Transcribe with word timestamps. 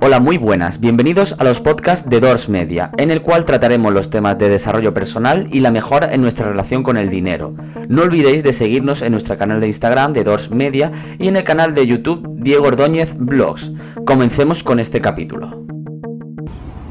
Hola, 0.00 0.20
muy 0.20 0.38
buenas. 0.38 0.78
Bienvenidos 0.78 1.34
a 1.40 1.44
los 1.44 1.60
podcasts 1.60 2.08
de 2.08 2.20
Doors 2.20 2.48
Media, 2.48 2.92
en 2.98 3.10
el 3.10 3.20
cual 3.20 3.44
trataremos 3.44 3.92
los 3.92 4.10
temas 4.10 4.38
de 4.38 4.48
desarrollo 4.48 4.94
personal 4.94 5.48
y 5.50 5.58
la 5.58 5.72
mejora 5.72 6.14
en 6.14 6.20
nuestra 6.20 6.48
relación 6.48 6.84
con 6.84 6.96
el 6.96 7.10
dinero. 7.10 7.56
No 7.88 8.02
olvidéis 8.02 8.44
de 8.44 8.52
seguirnos 8.52 9.02
en 9.02 9.10
nuestro 9.10 9.36
canal 9.36 9.60
de 9.60 9.66
Instagram 9.66 10.12
de 10.12 10.22
Doors 10.22 10.52
Media 10.52 10.92
y 11.18 11.26
en 11.26 11.34
el 11.34 11.42
canal 11.42 11.74
de 11.74 11.84
YouTube 11.84 12.24
Diego 12.36 12.68
Ordóñez 12.68 13.16
Blogs. 13.18 13.72
Comencemos 14.06 14.62
con 14.62 14.78
este 14.78 15.00
capítulo. 15.00 15.66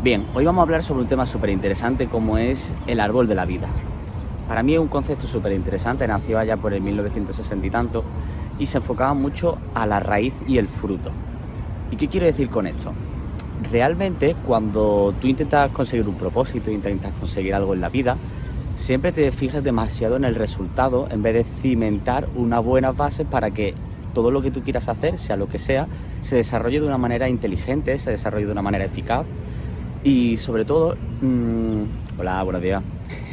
Bien, 0.03 0.25
hoy 0.33 0.43
vamos 0.43 0.59
a 0.59 0.63
hablar 0.63 0.83
sobre 0.83 1.03
un 1.03 1.07
tema 1.07 1.25
súper 1.25 1.51
interesante 1.51 2.07
como 2.07 2.37
es 2.37 2.75
el 2.87 2.99
árbol 2.99 3.25
de 3.25 3.35
la 3.35 3.45
vida. 3.45 3.69
Para 4.49 4.63
mí 4.63 4.73
es 4.73 4.79
un 4.79 4.89
concepto 4.89 5.27
súper 5.27 5.53
interesante, 5.53 6.05
nació 6.09 6.39
allá 6.39 6.57
por 6.57 6.73
el 6.73 6.81
1960 6.81 7.67
y 7.67 7.69
tanto 7.69 8.03
y 8.59 8.65
se 8.65 8.79
enfocaba 8.79 9.13
mucho 9.13 9.57
a 9.75 9.85
la 9.85 10.01
raíz 10.01 10.33
y 10.45 10.57
el 10.57 10.67
fruto. 10.67 11.11
¿Y 11.91 11.97
qué 11.97 12.07
quiero 12.07 12.25
decir 12.25 12.49
con 12.49 12.65
esto? 12.65 12.93
Realmente 13.69 14.35
cuando 14.47 15.13
tú 15.20 15.27
intentas 15.27 15.70
conseguir 15.71 16.07
un 16.07 16.16
propósito, 16.16 16.71
intentas 16.71 17.11
conseguir 17.20 17.53
algo 17.53 17.73
en 17.73 17.81
la 17.81 17.89
vida, 17.89 18.17
siempre 18.75 19.11
te 19.11 19.29
fijas 19.31 19.63
demasiado 19.63 20.16
en 20.16 20.23
el 20.23 20.35
resultado 20.35 21.07
en 21.11 21.21
vez 21.21 21.33
de 21.35 21.43
cimentar 21.61 22.30
una 22.35 22.59
buena 22.59 22.91
base 22.91 23.25
para 23.25 23.52
que 23.52 23.75
todo 24.13 24.31
lo 24.31 24.41
que 24.41 24.52
tú 24.52 24.61
quieras 24.61 24.89
hacer, 24.89 25.17
sea 25.17 25.35
lo 25.35 25.47
que 25.47 25.59
sea, 25.59 25.88
se 26.21 26.38
desarrolle 26.38 26.80
de 26.80 26.88
una 26.88 26.97
manera 26.97 27.30
inteligente, 27.30 27.97
se 27.97 28.11
desarrolle 28.11 28.45
de 28.45 28.52
una 28.52 28.61
manera 28.61 28.85
eficaz 28.85 29.25
y 30.03 30.38
sobre 30.38 30.66
todo, 30.66 30.95
mmm, 31.21 31.83
hola, 32.17 32.41
buenos 32.44 32.61
días. 32.61 32.83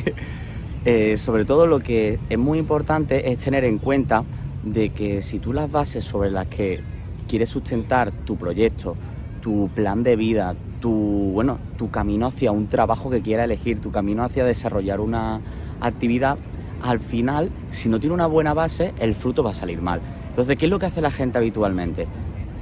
eh, 0.84 1.16
sobre 1.16 1.44
todo 1.44 1.66
lo 1.66 1.78
que 1.78 2.18
es 2.28 2.38
muy 2.38 2.58
importante 2.58 3.30
es 3.30 3.38
tener 3.38 3.64
en 3.64 3.78
cuenta 3.78 4.24
de 4.64 4.90
que 4.90 5.22
si 5.22 5.38
tú 5.38 5.52
las 5.52 5.70
bases 5.70 6.04
sobre 6.04 6.30
las 6.30 6.46
que 6.48 6.80
quieres 7.28 7.50
sustentar 7.50 8.10
tu 8.10 8.36
proyecto, 8.36 8.96
tu 9.40 9.70
plan 9.74 10.02
de 10.02 10.16
vida, 10.16 10.56
tu, 10.80 11.30
bueno, 11.32 11.58
tu 11.76 11.90
camino 11.90 12.26
hacia 12.26 12.50
un 12.50 12.66
trabajo 12.66 13.10
que 13.10 13.22
quieras 13.22 13.44
elegir, 13.44 13.80
tu 13.80 13.92
camino 13.92 14.24
hacia 14.24 14.44
desarrollar 14.44 15.00
una 15.00 15.40
actividad, 15.80 16.38
al 16.82 17.00
final, 17.00 17.50
si 17.70 17.88
no 17.88 17.98
tiene 18.00 18.14
una 18.14 18.26
buena 18.26 18.54
base, 18.54 18.92
el 18.98 19.14
fruto 19.14 19.42
va 19.42 19.50
a 19.50 19.54
salir 19.54 19.80
mal. 19.80 20.00
Entonces, 20.30 20.56
¿qué 20.56 20.66
es 20.66 20.70
lo 20.70 20.78
que 20.78 20.86
hace 20.86 21.00
la 21.00 21.10
gente 21.10 21.38
habitualmente? 21.38 22.06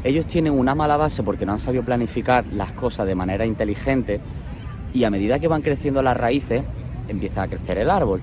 Ellos 0.05 0.27
tienen 0.27 0.53
una 0.53 0.75
mala 0.75 0.97
base 0.97 1.23
porque 1.23 1.45
no 1.45 1.53
han 1.53 1.59
sabido 1.59 1.85
planificar 1.85 2.45
las 2.53 2.73
cosas 2.73 3.07
de 3.07 3.15
manera 3.15 3.45
inteligente 3.45 4.21
y 4.95 5.05
a 5.05 5.11
medida 5.11 5.39
que 5.39 5.49
van 5.49 5.63
creciendo 5.63 6.03
las 6.03 6.17
raíces, 6.17 6.63
empieza 7.09 7.43
a 7.43 7.49
crecer 7.49 7.79
el 7.79 7.91
árbol. 7.91 8.23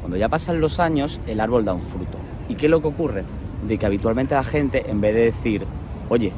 Cuando 0.00 0.16
ya 0.16 0.28
pasan 0.28 0.60
los 0.60 0.80
años, 0.80 1.20
el 1.26 1.40
árbol 1.40 1.64
da 1.64 1.74
un 1.74 1.82
fruto. 1.82 2.18
¿Y 2.48 2.54
qué 2.54 2.66
es 2.66 2.70
lo 2.70 2.80
que 2.80 2.88
ocurre? 2.88 3.24
De 3.66 3.78
que 3.78 3.86
habitualmente 3.86 4.34
la 4.34 4.44
gente, 4.44 4.90
en 4.90 5.00
vez 5.00 5.14
de 5.14 5.24
decir, 5.26 5.66
oye, 6.08 6.32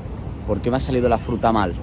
¿por 0.47 0.61
qué 0.61 0.71
me 0.71 0.77
ha 0.77 0.81
salido 0.81 1.09
la 1.09 1.19
fruta 1.19 1.53
mal? 1.53 1.75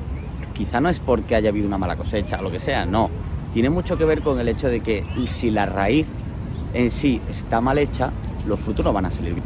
Quizá 0.54 0.82
no 0.82 0.90
es 0.90 1.00
porque 1.00 1.36
haya 1.36 1.50
habido 1.50 1.68
una 1.68 1.78
mala 1.78 1.96
cosecha 1.96 2.40
o 2.40 2.44
lo 2.44 2.52
que 2.52 2.60
sea, 2.60 2.86
no. 2.86 3.10
Tiene 3.54 3.70
mucho 3.70 3.98
que 3.98 4.06
ver 4.06 4.22
con 4.22 4.40
el 4.40 4.48
hecho 4.48 4.68
de 4.68 4.82
que 4.82 5.06
si 5.26 5.50
la 5.50 5.66
raíz 5.66 6.06
en 6.74 6.92
sí 6.92 7.22
está 7.30 7.62
mal 7.62 7.78
hecha, 7.78 8.12
los 8.48 8.60
frutos 8.60 8.86
no 8.86 8.94
van 8.94 9.06
a 9.06 9.12
salir 9.12 9.34
bien. 9.34 9.46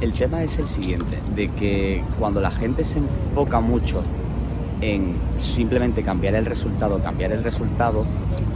El 0.00 0.12
tema 0.12 0.42
es 0.42 0.58
el 0.58 0.68
siguiente, 0.68 1.18
de 1.34 1.48
que 1.48 2.04
cuando 2.18 2.40
la 2.40 2.50
gente 2.50 2.84
se 2.84 2.98
enfoca 2.98 3.60
mucho 3.60 4.02
en 4.80 5.14
simplemente 5.38 6.02
cambiar 6.02 6.34
el 6.34 6.44
resultado, 6.44 6.98
cambiar 7.02 7.32
el 7.32 7.42
resultado, 7.42 8.04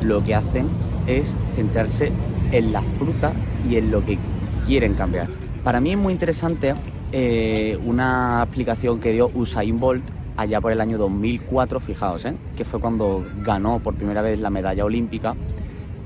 lo 0.04 0.20
que 0.20 0.34
hacen 0.34 0.68
es 1.06 1.36
centrarse 1.54 2.12
en 2.52 2.72
la 2.72 2.82
fruta 2.98 3.32
y 3.68 3.76
en 3.76 3.90
lo 3.90 4.04
que 4.04 4.18
quieren 4.66 4.94
cambiar. 4.94 5.28
Para 5.64 5.80
mí 5.80 5.92
es 5.92 5.98
muy 5.98 6.12
interesante 6.12 6.74
eh, 7.12 7.78
una 7.84 8.42
aplicación 8.42 9.00
que 9.00 9.12
dio 9.12 9.30
Usain 9.34 9.78
Bolt 9.78 10.04
allá 10.36 10.60
por 10.60 10.72
el 10.72 10.80
año 10.80 10.98
2004, 10.98 11.80
fijaos, 11.80 12.24
¿eh? 12.24 12.34
que 12.56 12.64
fue 12.64 12.80
cuando 12.80 13.26
ganó 13.42 13.80
por 13.80 13.94
primera 13.94 14.22
vez 14.22 14.38
la 14.38 14.50
medalla 14.50 14.84
olímpica, 14.84 15.34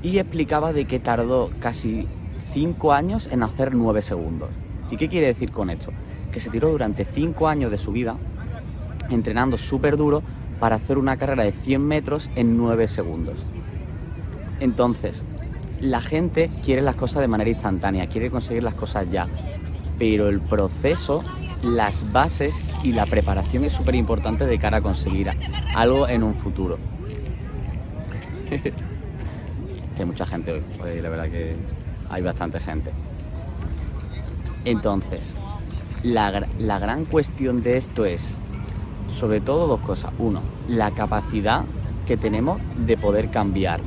y 0.01 0.17
explicaba 0.17 0.73
de 0.73 0.85
que 0.85 0.99
tardó 0.99 1.51
casi 1.59 2.07
5 2.51 2.93
años 2.93 3.29
en 3.31 3.43
hacer 3.43 3.75
9 3.75 4.01
segundos. 4.01 4.49
¿Y 4.89 4.97
qué 4.97 5.07
quiere 5.07 5.27
decir 5.27 5.51
con 5.51 5.69
esto? 5.69 5.91
Que 6.31 6.39
se 6.39 6.49
tiró 6.49 6.69
durante 6.69 7.05
5 7.05 7.47
años 7.47 7.69
de 7.69 7.77
su 7.77 7.91
vida 7.91 8.17
entrenando 9.09 9.57
súper 9.57 9.97
duro 9.97 10.23
para 10.59 10.77
hacer 10.77 10.97
una 10.97 11.17
carrera 11.17 11.43
de 11.43 11.51
100 11.51 11.81
metros 11.85 12.29
en 12.35 12.57
9 12.57 12.87
segundos. 12.87 13.39
Entonces, 14.59 15.23
la 15.81 16.01
gente 16.01 16.49
quiere 16.63 16.81
las 16.81 16.95
cosas 16.95 17.21
de 17.21 17.27
manera 17.27 17.49
instantánea, 17.49 18.07
quiere 18.07 18.29
conseguir 18.29 18.63
las 18.63 18.73
cosas 18.73 19.09
ya, 19.11 19.27
pero 19.99 20.29
el 20.29 20.39
proceso, 20.39 21.23
las 21.63 22.11
bases 22.11 22.63
y 22.83 22.93
la 22.93 23.05
preparación 23.05 23.63
es 23.63 23.73
súper 23.73 23.95
importante 23.95 24.45
de 24.45 24.59
cara 24.59 24.77
a 24.77 24.81
conseguir 24.81 25.31
algo 25.75 26.07
en 26.07 26.23
un 26.23 26.35
futuro. 26.35 26.77
hay 29.97 30.05
mucha 30.05 30.25
gente 30.25 30.63
hoy, 30.81 31.01
la 31.01 31.09
verdad 31.09 31.29
que 31.29 31.55
hay 32.09 32.21
bastante 32.21 32.59
gente. 32.59 32.91
Entonces, 34.65 35.35
la, 36.03 36.47
la 36.59 36.79
gran 36.79 37.05
cuestión 37.05 37.63
de 37.63 37.77
esto 37.77 38.05
es, 38.05 38.35
sobre 39.09 39.41
todo 39.41 39.67
dos 39.67 39.81
cosas. 39.81 40.11
Uno, 40.17 40.41
la 40.67 40.91
capacidad 40.91 41.65
que 42.05 42.17
tenemos 42.17 42.61
de 42.77 42.97
poder 42.97 43.29
cambiar 43.29 43.81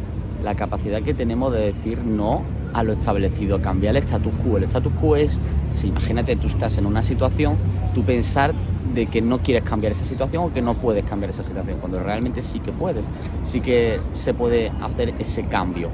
la 0.46 0.54
capacidad 0.54 1.02
que 1.02 1.12
tenemos 1.12 1.52
de 1.52 1.72
decir 1.72 1.98
no 1.98 2.42
a 2.72 2.84
lo 2.84 2.92
establecido, 2.92 3.60
cambiar 3.60 3.96
el 3.96 4.02
status 4.04 4.32
quo. 4.44 4.58
El 4.58 4.64
status 4.64 4.92
quo 5.00 5.16
es, 5.16 5.40
si 5.72 5.88
imagínate 5.88 6.36
tú 6.36 6.46
estás 6.46 6.78
en 6.78 6.86
una 6.86 7.02
situación, 7.02 7.56
tú 7.94 8.04
pensar 8.04 8.54
de 8.94 9.06
que 9.06 9.20
no 9.20 9.40
quieres 9.40 9.64
cambiar 9.64 9.92
esa 9.92 10.04
situación 10.04 10.44
o 10.44 10.52
que 10.52 10.62
no 10.62 10.74
puedes 10.74 11.04
cambiar 11.04 11.30
esa 11.30 11.42
situación, 11.42 11.80
cuando 11.80 11.98
realmente 12.00 12.42
sí 12.42 12.60
que 12.60 12.70
puedes, 12.70 13.04
sí 13.42 13.60
que 13.60 14.00
se 14.12 14.34
puede 14.34 14.70
hacer 14.80 15.14
ese 15.18 15.42
cambio. 15.46 15.90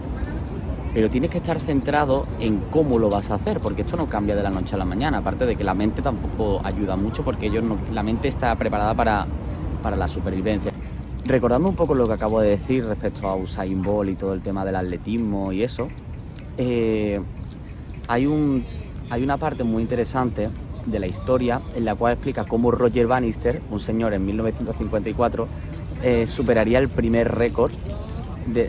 Pero 0.93 1.09
tienes 1.09 1.31
que 1.31 1.39
estar 1.39 1.59
centrado 1.59 2.25
en 2.39 2.59
cómo 2.71 2.99
lo 2.99 3.09
vas 3.09 3.31
a 3.31 3.37
hacer, 3.37 3.59
porque 3.59 3.83
esto 3.83 3.97
no 3.97 4.11
cambia 4.11 4.37
de 4.37 4.43
la 4.43 4.51
noche 4.51 4.75
a 4.75 4.79
la 4.79 4.85
mañana, 4.85 5.19
aparte 5.19 5.47
de 5.47 5.57
que 5.57 5.65
la 5.65 5.73
mente 5.73 6.03
tampoco 6.03 6.61
ayuda 6.63 6.95
mucho, 6.97 7.25
porque 7.25 7.47
ellos 7.47 7.65
la 7.91 8.03
mente 8.03 8.29
está 8.29 8.55
preparada 8.57 8.93
para, 8.95 9.27
para 9.83 9.97
la 9.97 10.09
supervivencia. 10.09 10.73
Recordando 11.25 11.69
un 11.69 11.77
poco 11.77 11.95
lo 11.95 12.07
que 12.09 12.15
acabo 12.15 12.41
de 12.41 12.51
decir 12.51 12.85
respecto 12.85 13.29
a 13.29 13.37
Usain 13.37 13.81
Bolt 13.81 14.11
y 14.11 14.15
todo 14.17 14.35
el 14.35 14.43
tema 14.43 14.65
del 14.65 14.75
atletismo 14.75 15.53
y 15.53 15.63
eso, 15.63 15.89
eh, 16.59 17.21
hay, 18.09 18.27
un, 18.27 18.65
hay 19.09 19.23
una 19.23 19.37
parte 19.37 19.63
muy 19.63 19.83
interesante 19.83 20.49
de 20.85 20.99
la 20.99 21.07
historia 21.07 21.63
en 21.77 21.85
la 21.85 21.95
cual 21.95 22.15
explica 22.15 22.45
cómo 22.45 22.73
Roger 22.73 23.07
Bannister, 23.07 23.63
un 23.71 23.79
señor 23.79 24.15
en 24.15 24.27
1954, 24.27 25.47
eh, 26.03 26.27
superaría 26.27 26.81
el 26.81 26.89
primer 26.89 27.33
récord 27.33 27.71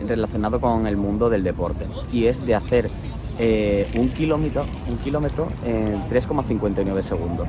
relacionado 0.06 0.60
con 0.60 0.86
el 0.86 0.96
mundo 0.96 1.28
del 1.28 1.42
deporte 1.42 1.86
y 2.12 2.26
es 2.26 2.46
de 2.46 2.54
hacer 2.54 2.88
eh, 3.40 3.90
un 3.96 4.10
kilómetro, 4.10 4.64
un 4.88 4.98
kilómetro 4.98 5.48
en 5.64 6.08
3,59 6.08 7.02
segundos 7.02 7.48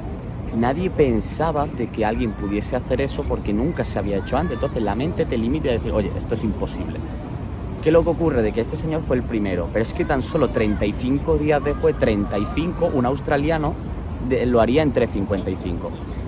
nadie 0.55 0.89
pensaba 0.89 1.67
de 1.67 1.87
que 1.87 2.05
alguien 2.05 2.31
pudiese 2.31 2.75
hacer 2.75 3.01
eso 3.01 3.23
porque 3.23 3.53
nunca 3.53 3.83
se 3.83 3.99
había 3.99 4.17
hecho 4.17 4.37
antes. 4.37 4.55
Entonces 4.55 4.81
la 4.83 4.95
mente 4.95 5.25
te 5.25 5.37
limita 5.37 5.69
a 5.69 5.73
decir, 5.73 5.91
oye, 5.91 6.11
esto 6.17 6.33
es 6.33 6.43
imposible. 6.43 6.99
¿Qué 7.83 7.91
lo 7.91 8.03
que 8.03 8.09
ocurre? 8.09 8.41
De 8.41 8.51
que 8.51 8.61
este 8.61 8.77
señor 8.77 9.03
fue 9.03 9.15
el 9.15 9.23
primero, 9.23 9.67
pero 9.71 9.83
es 9.83 9.93
que 9.93 10.05
tan 10.05 10.23
solo 10.23 10.49
35 10.49 11.37
días 11.37 11.63
después, 11.63 11.97
35, 11.99 12.89
un 12.93 13.05
australiano 13.05 13.73
lo 14.47 14.59
haría 14.59 14.81
en 14.81 14.91
3.55. 14.91 15.55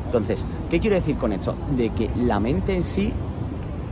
Entonces, 0.05 0.45
¿qué 0.69 0.79
quiero 0.79 0.95
decir 0.95 1.17
con 1.17 1.33
esto? 1.33 1.55
De 1.75 1.89
que 1.89 2.09
la 2.15 2.39
mente 2.39 2.75
en 2.75 2.83
sí, 2.83 3.11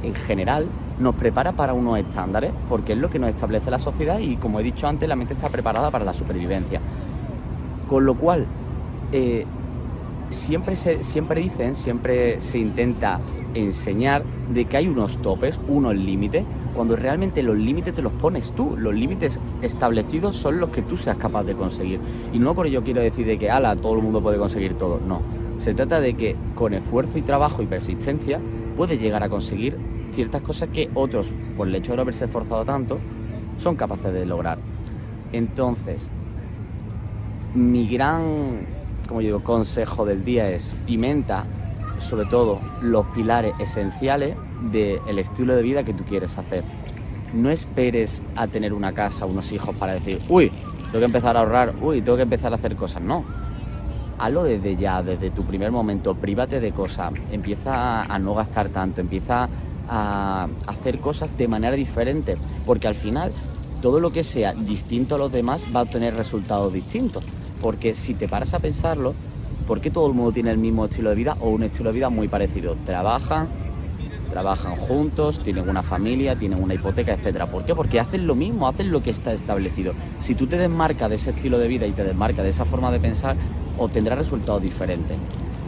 en 0.04 0.14
general, 0.14 0.68
nos 1.00 1.16
prepara 1.16 1.52
para 1.54 1.74
unos 1.74 1.98
estándares, 1.98 2.54
porque 2.70 2.94
es 2.94 3.00
lo 3.00 3.10
que 3.10 3.20
nos 3.20 3.30
establece 3.30 3.70
la 3.70 3.80
sociedad 3.80 4.20
y 4.20 4.38
como 4.38 4.60
he 4.60 4.64
dicho 4.64 4.88
antes, 4.88 5.10
la 5.10 5.16
mente 5.16 5.34
está 5.34 5.50
preparada 5.50 5.92
para 5.92 6.06
la 6.06 6.14
supervivencia. 6.14 6.80
Con 7.90 8.06
lo 8.06 8.16
cual, 8.16 8.46
eh, 9.12 9.46
siempre, 10.30 10.76
se, 10.76 11.04
siempre 11.04 11.42
dicen, 11.42 11.76
siempre 11.76 12.40
se 12.40 12.60
intenta 12.60 13.20
enseñar 13.54 14.24
de 14.54 14.66
que 14.66 14.78
hay 14.78 14.88
unos 14.88 15.18
topes, 15.22 15.60
unos 15.68 15.96
límites, 15.96 16.44
cuando 16.76 16.96
realmente 16.96 17.42
los 17.42 17.58
límites 17.58 17.94
te 17.94 18.02
los 18.02 18.12
pones 18.12 18.52
tú, 18.52 18.76
los 18.78 18.94
límites 18.94 19.40
establecidos 19.62 20.36
son 20.36 20.60
los 20.60 20.70
que 20.70 20.82
tú 20.82 20.98
seas 20.98 21.18
capaz 21.18 21.44
de 21.44 21.56
conseguir. 21.56 22.00
Y 22.34 22.40
no 22.40 22.54
por 22.54 22.68
ello 22.68 22.84
quiero 22.84 23.02
decir 23.02 23.26
de 23.26 23.38
que, 23.38 23.50
ala, 23.50 23.76
todo 23.76 23.96
el 23.96 24.02
mundo 24.02 24.22
puede 24.22 24.38
conseguir 24.38 24.78
todo, 24.78 25.00
no. 25.06 25.22
Se 25.58 25.74
trata 25.74 26.02
de 26.02 26.16
que 26.16 26.36
con 26.54 26.74
esfuerzo 26.74 27.18
y 27.18 27.22
trabajo 27.22 27.62
y 27.62 27.66
persistencia 27.66 28.40
puedes 28.76 29.00
llegar 29.00 29.24
a 29.24 29.30
conseguir 29.30 29.78
ciertas 30.14 30.42
cosas 30.42 30.70
que 30.70 30.90
otros, 30.94 31.34
por 31.56 31.68
el 31.68 31.76
hecho 31.76 31.94
de 31.94 31.98
no 31.98 32.02
haberse 32.02 32.26
esforzado 32.26 32.66
tanto, 32.66 33.00
son 33.58 33.76
capaces 33.76 34.14
de 34.14 34.26
lograr. 34.26 34.58
Entonces, 35.32 36.10
mi 37.54 37.88
gran 37.88 38.75
como 39.08 39.20
digo, 39.20 39.44
consejo 39.44 40.06
del 40.06 40.24
día 40.26 40.50
es 40.50 40.76
cimenta 40.86 41.46
sobre 42.00 42.26
todo 42.26 42.60
los 42.82 43.06
pilares 43.08 43.54
esenciales 43.60 44.36
del 44.72 45.20
estilo 45.20 45.56
de 45.56 45.62
vida 45.62 45.84
que 45.84 45.94
tú 45.94 46.04
quieres 46.04 46.38
hacer. 46.38 46.64
No 47.34 47.50
esperes 47.50 48.22
a 48.36 48.48
tener 48.48 48.74
una 48.74 48.94
casa, 48.94 49.26
unos 49.26 49.52
hijos 49.52 49.76
para 49.76 49.94
decir, 49.94 50.22
uy, 50.30 50.52
tengo 50.86 51.00
que 51.00 51.06
empezar 51.06 51.36
a 51.36 51.42
ahorrar, 51.42 51.74
uy, 51.82 52.02
tengo 52.02 52.16
que 52.16 52.24
empezar 52.24 52.52
a 52.52 52.56
hacer 52.56 52.76
cosas. 52.76 53.02
No. 53.02 53.26
hazlo 54.18 54.44
desde 54.44 54.78
ya, 54.78 55.04
desde 55.04 55.32
tu 55.32 55.44
primer 55.44 55.72
momento, 55.72 56.16
prívate 56.16 56.60
de 56.60 56.72
cosas, 56.72 57.14
empieza 57.32 58.04
a 58.04 58.20
no 58.20 58.34
gastar 58.34 58.70
tanto, 58.70 59.02
empieza 59.02 59.50
a 59.90 60.48
hacer 60.68 61.00
cosas 61.00 61.38
de 61.38 61.48
manera 61.48 61.76
diferente, 61.76 62.38
porque 62.66 62.88
al 62.88 62.96
final 62.96 63.32
todo 63.82 64.00
lo 64.00 64.12
que 64.12 64.24
sea 64.24 64.54
distinto 64.54 65.16
a 65.16 65.18
los 65.18 65.32
demás 65.32 65.66
va 65.76 65.82
a 65.82 65.84
obtener 65.84 66.16
resultados 66.16 66.72
distintos, 66.72 67.26
porque 67.62 67.94
si 67.94 68.14
te 68.14 68.28
paras 68.28 68.54
a 68.54 68.60
pensarlo, 68.60 69.14
¿por 69.68 69.82
qué 69.82 69.90
todo 69.90 70.08
el 70.08 70.14
mundo 70.14 70.32
tiene 70.32 70.52
el 70.52 70.58
mismo 70.58 70.86
estilo 70.86 71.10
de 71.10 71.16
vida 71.16 71.38
o 71.40 71.50
un 71.50 71.64
estilo 71.64 71.90
de 71.90 71.96
vida 71.96 72.10
muy 72.10 72.28
parecido? 72.28 72.76
Trabajan, 72.86 73.48
trabajan 74.30 74.76
juntos, 74.76 75.42
tienen 75.44 75.70
una 75.70 75.84
familia, 75.84 76.38
tienen 76.38 76.62
una 76.62 76.74
hipoteca, 76.74 77.14
etcétera. 77.14 77.48
¿Por 77.48 77.66
qué? 77.66 77.74
Porque 77.74 78.00
hacen 78.00 78.28
lo 78.28 78.36
mismo, 78.36 78.68
hacen 78.68 78.92
lo 78.92 79.02
que 79.02 79.10
está 79.10 79.34
establecido. 79.34 79.94
Si 80.20 80.36
tú 80.36 80.48
te 80.48 80.58
desmarcas 80.58 81.10
de 81.10 81.16
ese 81.16 81.30
estilo 81.32 81.58
de 81.58 81.68
vida 81.68 81.88
y 81.88 81.92
te 81.92 82.04
desmarcas 82.04 82.44
de 82.44 82.50
esa 82.50 82.66
forma 82.66 82.92
de 82.92 83.00
pensar, 83.00 83.36
obtendrás 83.78 84.18
resultados 84.18 84.62
diferentes. 84.62 85.18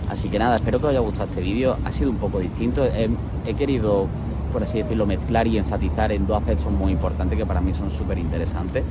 Así 0.09 0.29
que 0.29 0.39
nada, 0.39 0.55
espero 0.55 0.79
que 0.79 0.85
os 0.85 0.89
haya 0.91 0.99
gustado 0.99 1.29
este 1.29 1.41
vídeo. 1.41 1.77
Ha 1.83 1.91
sido 1.91 2.09
un 2.09 2.17
poco 2.17 2.39
distinto. 2.39 2.85
He, 2.85 3.53
querido, 3.55 4.07
por 4.53 4.63
así 4.63 4.77
decirlo, 4.79 5.05
mezclar 5.05 5.47
y 5.47 5.57
enfatizar 5.57 6.11
en 6.11 6.25
dos 6.25 6.37
aspectos 6.37 6.71
muy 6.71 6.91
importantes 6.93 7.37
que 7.37 7.45
para 7.45 7.59
mí 7.61 7.73
son 7.73 7.91
súper 7.91 8.17
interesantes. 8.17 8.83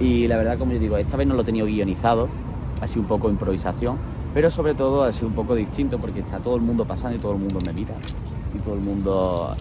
Y 0.00 0.26
la 0.26 0.38
verdad, 0.38 0.58
como 0.58 0.72
yo 0.72 0.78
digo, 0.78 0.96
esta 0.96 1.16
vez 1.16 1.26
no 1.26 1.34
lo 1.34 1.42
he 1.42 1.44
tenido 1.44 1.66
guionizado, 1.66 2.28
ha 2.80 2.86
sido 2.88 3.02
un 3.02 3.08
poco 3.08 3.28
improvisación, 3.28 3.98
pero 4.32 4.50
sobre 4.50 4.74
todo 4.74 5.02
ha 5.02 5.12
sido 5.12 5.28
un 5.28 5.34
poco 5.34 5.54
distinto 5.54 5.98
porque 5.98 6.20
está 6.20 6.38
todo 6.38 6.56
el 6.56 6.62
mundo 6.62 6.86
pasando 6.86 7.16
y 7.16 7.20
todo 7.20 7.32
el 7.32 7.38
mundo 7.38 7.58
me 7.64 7.72
mira. 7.72 7.94
Y 8.54 8.58
todo 8.60 8.74
el 8.74 8.80
mundo 8.80 9.54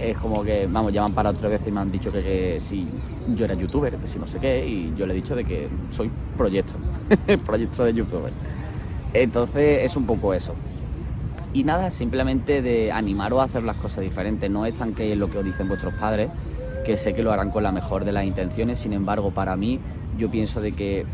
es 0.00 0.16
como 0.18 0.42
que, 0.42 0.68
vamos, 0.70 0.92
ya 0.92 1.02
me 1.02 1.06
han 1.06 1.12
parado 1.12 1.36
y 1.66 1.70
me 1.70 1.80
han 1.80 1.90
dicho 1.90 2.10
que, 2.10 2.22
que 2.22 2.58
si 2.60 2.88
yo 3.36 3.44
era 3.44 3.54
youtuber, 3.54 3.96
que 3.96 4.06
si 4.06 4.18
no 4.18 4.26
sé 4.26 4.38
qué, 4.40 4.66
y 4.66 4.92
yo 4.96 5.06
le 5.06 5.12
he 5.12 5.16
dicho 5.16 5.36
de 5.36 5.44
que 5.44 5.68
soy 5.92 6.10
proyecto, 6.36 6.74
proyecto 7.46 7.84
de 7.84 7.94
youtuber. 7.94 8.32
Entonces 9.14 9.84
es 9.84 9.96
un 9.96 10.06
poco 10.06 10.34
eso. 10.34 10.54
Y 11.54 11.64
nada, 11.64 11.90
simplemente 11.90 12.62
de 12.62 12.92
animaros 12.92 13.40
a 13.40 13.44
hacer 13.44 13.62
las 13.62 13.76
cosas 13.76 14.04
diferentes. 14.04 14.50
No 14.50 14.66
es 14.66 14.74
tan 14.74 14.94
que 14.94 15.16
lo 15.16 15.30
que 15.30 15.38
os 15.38 15.44
dicen 15.44 15.66
vuestros 15.66 15.94
padres, 15.94 16.30
que 16.88 16.96
sé 16.96 17.12
que 17.12 17.22
lo 17.22 17.30
harán 17.30 17.50
con 17.50 17.62
la 17.62 17.70
mejor 17.70 18.06
de 18.06 18.12
las 18.12 18.24
intenciones. 18.24 18.78
Sin 18.78 18.94
embargo, 18.94 19.30
para 19.30 19.56
mí, 19.56 19.78
yo 20.16 20.30
pienso 20.30 20.62
de 20.62 20.72
que 20.72 21.04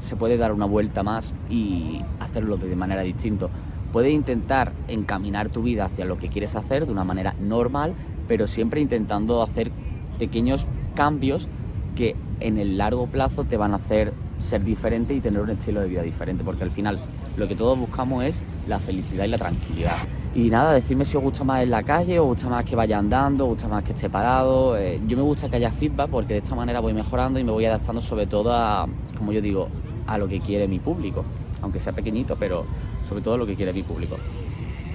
se 0.00 0.16
puede 0.16 0.36
dar 0.36 0.52
una 0.52 0.66
vuelta 0.66 1.02
más 1.02 1.34
y 1.48 2.02
hacerlo 2.20 2.58
de 2.58 2.76
manera 2.76 3.00
distinta. 3.00 3.46
Puedes 3.90 4.12
intentar 4.12 4.72
encaminar 4.86 5.48
tu 5.48 5.62
vida 5.62 5.86
hacia 5.86 6.04
lo 6.04 6.18
que 6.18 6.28
quieres 6.28 6.54
hacer 6.56 6.84
de 6.84 6.92
una 6.92 7.04
manera 7.04 7.34
normal, 7.40 7.94
pero 8.28 8.46
siempre 8.46 8.82
intentando 8.82 9.42
hacer 9.42 9.70
pequeños 10.18 10.66
cambios 10.94 11.48
que 11.96 12.14
en 12.40 12.58
el 12.58 12.76
largo 12.76 13.06
plazo 13.06 13.44
te 13.44 13.56
van 13.56 13.72
a 13.72 13.76
hacer 13.76 14.12
ser 14.40 14.62
diferente 14.62 15.14
y 15.14 15.20
tener 15.20 15.40
un 15.40 15.48
estilo 15.48 15.80
de 15.80 15.88
vida 15.88 16.02
diferente, 16.02 16.44
porque 16.44 16.64
al 16.64 16.70
final 16.70 16.98
lo 17.38 17.48
que 17.48 17.54
todos 17.54 17.78
buscamos 17.78 18.24
es 18.24 18.42
la 18.66 18.78
felicidad 18.78 19.24
y 19.24 19.28
la 19.28 19.38
tranquilidad. 19.38 19.96
Y 20.34 20.50
nada, 20.50 20.72
decirme 20.72 21.04
si 21.04 21.16
os 21.16 21.22
gusta 21.22 21.44
más 21.44 21.62
en 21.62 21.70
la 21.70 21.82
calle, 21.82 22.18
os 22.18 22.26
gusta 22.26 22.48
más 22.48 22.64
que 22.64 22.76
vaya 22.76 22.98
andando, 22.98 23.44
os 23.44 23.50
gusta 23.50 23.68
más 23.68 23.82
que 23.84 23.92
esté 23.92 24.10
parado. 24.10 24.76
Eh, 24.76 25.00
yo 25.06 25.16
me 25.16 25.22
gusta 25.22 25.48
que 25.48 25.56
haya 25.56 25.70
feedback 25.70 26.10
porque 26.10 26.34
de 26.34 26.40
esta 26.40 26.54
manera 26.54 26.80
voy 26.80 26.92
mejorando 26.92 27.38
y 27.38 27.44
me 27.44 27.52
voy 27.52 27.64
adaptando 27.64 28.02
sobre 28.02 28.26
todo 28.26 28.52
a, 28.52 28.86
como 29.16 29.32
yo 29.32 29.40
digo, 29.40 29.68
a 30.06 30.18
lo 30.18 30.28
que 30.28 30.40
quiere 30.40 30.68
mi 30.68 30.80
público, 30.80 31.24
aunque 31.62 31.80
sea 31.80 31.92
pequeñito, 31.92 32.36
pero 32.38 32.64
sobre 33.08 33.22
todo 33.22 33.34
a 33.34 33.38
lo 33.38 33.46
que 33.46 33.54
quiere 33.54 33.72
mi 33.72 33.82
público. 33.82 34.16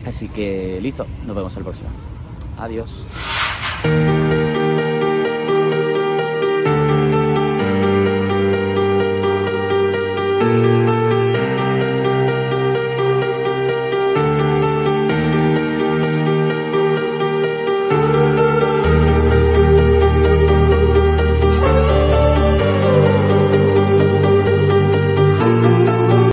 Así 0.05 0.27
que 0.27 0.79
listo, 0.81 1.05
nos 1.25 1.35
vemos 1.35 1.55
el 1.57 1.63
próximo. 1.63 1.89
Adiós. 2.59 3.03